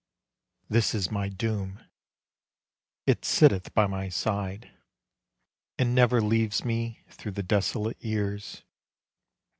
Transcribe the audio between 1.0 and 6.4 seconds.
my doom, it sitteth by my side, And never